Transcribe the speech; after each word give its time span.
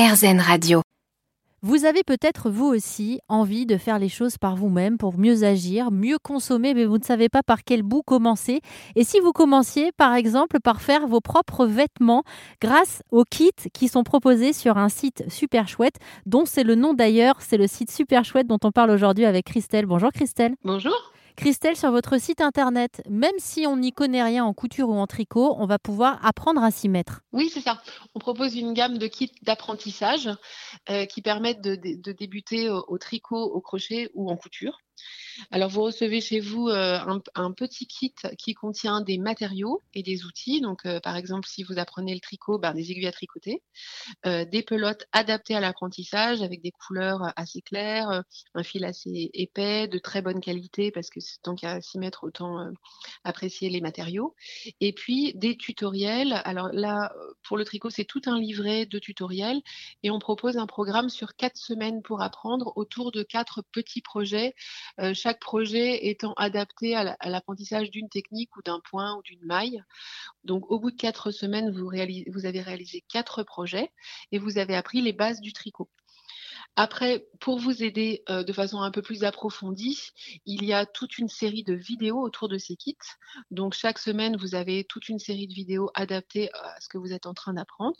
RZN 0.00 0.40
Radio. 0.40 0.80
Vous 1.60 1.84
avez 1.84 2.02
peut-être 2.02 2.48
vous 2.48 2.64
aussi 2.64 3.20
envie 3.28 3.66
de 3.66 3.76
faire 3.76 3.98
les 3.98 4.08
choses 4.08 4.38
par 4.38 4.56
vous-même 4.56 4.96
pour 4.96 5.18
mieux 5.18 5.44
agir, 5.44 5.90
mieux 5.90 6.16
consommer, 6.16 6.72
mais 6.72 6.86
vous 6.86 6.96
ne 6.96 7.04
savez 7.04 7.28
pas 7.28 7.42
par 7.42 7.64
quel 7.64 7.82
bout 7.82 8.00
commencer. 8.00 8.62
Et 8.96 9.04
si 9.04 9.20
vous 9.20 9.32
commenciez 9.32 9.92
par 9.92 10.14
exemple 10.14 10.58
par 10.58 10.80
faire 10.80 11.06
vos 11.06 11.20
propres 11.20 11.66
vêtements 11.66 12.22
grâce 12.62 13.02
aux 13.10 13.24
kits 13.24 13.50
qui 13.74 13.88
sont 13.88 14.02
proposés 14.02 14.54
sur 14.54 14.78
un 14.78 14.88
site 14.88 15.22
super 15.28 15.68
chouette, 15.68 15.96
dont 16.24 16.46
c'est 16.46 16.64
le 16.64 16.76
nom 16.76 16.94
d'ailleurs, 16.94 17.34
c'est 17.40 17.58
le 17.58 17.66
site 17.66 17.90
super 17.90 18.24
chouette 18.24 18.46
dont 18.46 18.60
on 18.64 18.72
parle 18.72 18.92
aujourd'hui 18.92 19.26
avec 19.26 19.44
Christelle. 19.44 19.84
Bonjour 19.84 20.12
Christelle. 20.12 20.54
Bonjour. 20.64 21.09
Christelle, 21.36 21.76
sur 21.76 21.90
votre 21.90 22.20
site 22.20 22.40
internet, 22.40 23.02
même 23.08 23.34
si 23.38 23.66
on 23.66 23.76
n'y 23.76 23.92
connaît 23.92 24.22
rien 24.22 24.44
en 24.44 24.52
couture 24.52 24.88
ou 24.88 24.94
en 24.94 25.06
tricot, 25.06 25.54
on 25.58 25.66
va 25.66 25.78
pouvoir 25.78 26.24
apprendre 26.24 26.62
à 26.62 26.70
s'y 26.70 26.88
mettre. 26.88 27.20
Oui, 27.32 27.50
c'est 27.52 27.60
ça. 27.60 27.80
On 28.14 28.18
propose 28.18 28.56
une 28.56 28.72
gamme 28.72 28.98
de 28.98 29.06
kits 29.06 29.32
d'apprentissage 29.42 30.28
euh, 30.90 31.06
qui 31.06 31.22
permettent 31.22 31.62
de, 31.62 31.74
débuter 32.12 32.68
au, 32.68 32.98
tricot, 32.98 33.42
au 33.42 33.60
crochet 33.60 34.10
ou 34.14 34.30
en 34.30 34.36
couture. 34.36 34.78
Alors, 35.50 35.70
vous 35.70 35.82
recevez 35.82 36.20
chez 36.20 36.40
vous 36.40 36.68
euh, 36.68 36.98
un, 37.34 37.52
petit 37.52 37.86
kit 37.86 38.14
qui 38.38 38.54
contient 38.54 39.00
des 39.00 39.18
matériaux 39.18 39.82
et 39.94 40.02
des 40.02 40.24
outils. 40.24 40.60
Donc, 40.60 40.86
euh, 40.86 41.00
par 41.00 41.16
exemple, 41.16 41.48
si 41.48 41.62
vous 41.62 41.78
apprenez 41.78 42.14
le 42.14 42.20
tricot, 42.20 42.58
ben, 42.58 42.74
des 42.74 42.90
aiguilles 42.90 43.06
à 43.06 43.12
tricoter, 43.12 43.62
euh, 44.26 44.44
des 44.44 44.62
pelotes 44.62 45.06
adaptées 45.12 45.54
à 45.54 45.60
l'apprentissage 45.60 46.42
avec 46.42 46.62
des 46.62 46.72
couleurs 46.72 47.32
assez 47.36 47.62
claires, 47.62 48.22
un 48.54 48.62
fil 48.62 48.84
assez 48.84 49.30
épais, 49.34 49.88
de 49.88 49.98
très 49.98 50.22
bonne 50.22 50.40
qualité, 50.40 50.90
parce 50.90 51.10
que 51.10 51.20
tant 51.42 51.54
qu'à 51.54 51.80
s'y 51.80 51.98
mettre, 51.98 52.24
autant 52.24 52.70
apprécier 53.24 53.70
les 53.70 53.80
matériaux. 53.80 54.34
Et 54.80 54.92
puis, 54.92 55.32
des 55.34 55.56
tutoriels. 55.56 56.40
Alors 56.44 56.68
là, 56.72 57.12
pour 57.42 57.56
le 57.56 57.64
tricot, 57.64 57.90
c'est 57.90 58.04
tout 58.04 58.22
un 58.26 58.38
livret 58.38 58.86
de 58.86 58.98
tutoriels 58.98 59.62
et 60.02 60.10
on 60.10 60.18
propose 60.18 60.56
un 60.56 60.66
programme 60.66 61.08
sur 61.08 61.34
quatre 61.36 61.56
semaines 61.56 62.02
pour 62.02 62.22
apprendre 62.22 62.72
autour 62.76 63.12
de 63.12 63.22
quatre 63.22 63.62
petits 63.72 64.02
projets 64.02 64.54
euh, 64.98 65.14
chaque 65.14 65.40
projet 65.40 66.08
étant 66.08 66.32
adapté 66.34 66.94
à 66.94 67.16
l'apprentissage 67.24 67.90
d'une 67.90 68.08
technique 68.08 68.56
ou 68.56 68.62
d'un 68.62 68.80
point 68.80 69.16
ou 69.16 69.22
d'une 69.22 69.44
maille. 69.44 69.82
Donc, 70.44 70.70
au 70.70 70.78
bout 70.78 70.90
de 70.90 70.96
quatre 70.96 71.30
semaines, 71.30 71.70
vous, 71.70 71.88
avez 72.46 72.60
réalisé 72.60 73.04
quatre 73.08 73.42
projets 73.42 73.92
et 74.32 74.38
vous 74.38 74.58
avez 74.58 74.74
appris 74.74 75.00
les 75.00 75.12
bases 75.12 75.40
du 75.40 75.52
tricot. 75.52 75.88
Après, 76.76 77.26
pour 77.40 77.58
vous 77.58 77.82
aider 77.82 78.22
euh, 78.28 78.44
de 78.44 78.52
façon 78.52 78.80
un 78.80 78.90
peu 78.90 79.02
plus 79.02 79.24
approfondie, 79.24 79.98
il 80.46 80.64
y 80.64 80.72
a 80.72 80.86
toute 80.86 81.18
une 81.18 81.28
série 81.28 81.64
de 81.64 81.74
vidéos 81.74 82.20
autour 82.20 82.48
de 82.48 82.58
ces 82.58 82.76
kits. 82.76 82.96
Donc, 83.50 83.74
chaque 83.74 83.98
semaine, 83.98 84.36
vous 84.36 84.54
avez 84.54 84.84
toute 84.84 85.08
une 85.08 85.18
série 85.18 85.48
de 85.48 85.54
vidéos 85.54 85.90
adaptées 85.94 86.50
à 86.54 86.80
ce 86.80 86.88
que 86.88 86.98
vous 86.98 87.12
êtes 87.12 87.26
en 87.26 87.34
train 87.34 87.54
d'apprendre. 87.54 87.98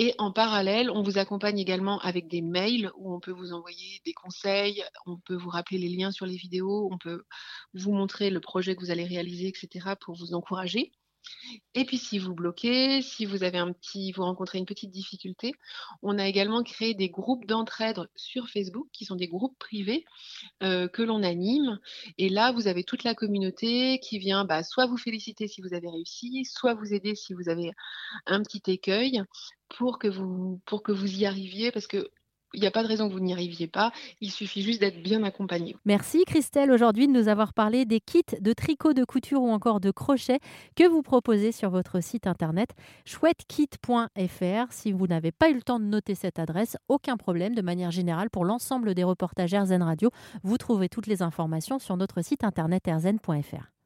Et 0.00 0.14
en 0.18 0.30
parallèle, 0.30 0.92
on 0.92 1.02
vous 1.02 1.18
accompagne 1.18 1.58
également 1.58 1.98
avec 1.98 2.28
des 2.28 2.40
mails 2.40 2.92
où 2.98 3.12
on 3.12 3.18
peut 3.18 3.32
vous 3.32 3.52
envoyer 3.52 4.00
des 4.04 4.12
conseils, 4.12 4.84
on 5.06 5.16
peut 5.16 5.34
vous 5.34 5.50
rappeler 5.50 5.76
les 5.76 5.88
liens 5.88 6.12
sur 6.12 6.24
les 6.24 6.36
vidéos, 6.36 6.88
on 6.92 6.98
peut 6.98 7.24
vous 7.74 7.90
montrer 7.90 8.30
le 8.30 8.38
projet 8.38 8.76
que 8.76 8.80
vous 8.80 8.92
allez 8.92 9.04
réaliser, 9.04 9.48
etc. 9.48 9.96
pour 10.00 10.14
vous 10.14 10.34
encourager. 10.34 10.92
Et 11.74 11.84
puis 11.84 11.98
si 11.98 12.20
vous 12.20 12.32
bloquez, 12.32 13.02
si 13.02 13.26
vous 13.26 13.42
avez 13.42 13.58
un 13.58 13.72
petit, 13.72 14.12
vous 14.12 14.22
rencontrez 14.22 14.58
une 14.58 14.66
petite 14.66 14.92
difficulté, 14.92 15.52
on 16.00 16.16
a 16.16 16.28
également 16.28 16.62
créé 16.62 16.94
des 16.94 17.08
groupes 17.08 17.44
d'entraide 17.46 18.08
sur 18.14 18.48
Facebook 18.48 18.86
qui 18.92 19.04
sont 19.04 19.16
des 19.16 19.26
groupes 19.26 19.58
privés 19.58 20.04
euh, 20.62 20.86
que 20.86 21.02
l'on 21.02 21.24
anime. 21.24 21.80
Et 22.18 22.28
là, 22.28 22.52
vous 22.52 22.68
avez 22.68 22.84
toute 22.84 23.02
la 23.02 23.16
communauté 23.16 23.98
qui 23.98 24.20
vient 24.20 24.44
bah, 24.44 24.62
soit 24.62 24.86
vous 24.86 24.96
féliciter 24.96 25.48
si 25.48 25.60
vous 25.60 25.74
avez 25.74 25.90
réussi, 25.90 26.44
soit 26.44 26.74
vous 26.74 26.94
aider 26.94 27.16
si 27.16 27.34
vous 27.34 27.48
avez 27.48 27.72
un 28.26 28.42
petit 28.44 28.62
écueil 28.70 29.24
pour 29.76 29.98
que 29.98 30.08
vous 30.08 30.60
y 31.16 31.26
arriviez 31.26 31.70
parce 31.72 31.86
que 31.86 32.10
il 32.54 32.60
n'y 32.60 32.66
a 32.66 32.70
pas 32.70 32.82
de 32.82 32.88
raison 32.88 33.08
que 33.08 33.12
vous 33.12 33.20
n'y 33.20 33.32
arriviez 33.32 33.66
pas. 33.66 33.92
Il 34.20 34.30
suffit 34.30 34.62
juste 34.62 34.80
d'être 34.80 35.02
bien 35.02 35.22
accompagné. 35.22 35.76
Merci 35.84 36.24
Christelle 36.24 36.70
aujourd'hui 36.70 37.06
de 37.06 37.12
nous 37.12 37.28
avoir 37.28 37.52
parlé 37.52 37.84
des 37.84 38.00
kits 38.00 38.22
de 38.40 38.52
tricot, 38.52 38.94
de 38.94 39.04
couture 39.04 39.42
ou 39.42 39.50
encore 39.50 39.80
de 39.80 39.90
crochet 39.90 40.40
que 40.74 40.88
vous 40.88 41.02
proposez 41.02 41.52
sur 41.52 41.70
votre 41.70 42.02
site 42.02 42.26
internet 42.26 42.70
chouettekit.fr. 43.04 44.72
Si 44.72 44.92
vous 44.92 45.06
n'avez 45.06 45.32
pas 45.32 45.50
eu 45.50 45.54
le 45.54 45.62
temps 45.62 45.80
de 45.80 45.84
noter 45.84 46.14
cette 46.14 46.38
adresse, 46.38 46.76
aucun 46.88 47.16
problème. 47.16 47.54
De 47.54 47.62
manière 47.62 47.90
générale, 47.90 48.30
pour 48.30 48.44
l'ensemble 48.44 48.94
des 48.94 49.04
reportages 49.04 49.54
RZN 49.54 49.82
Radio, 49.82 50.10
vous 50.42 50.56
trouvez 50.56 50.88
toutes 50.88 51.06
les 51.06 51.22
informations 51.22 51.78
sur 51.78 51.96
notre 51.96 52.22
site 52.22 52.44
internet 52.44 52.88
rzn.fr. 52.88 53.77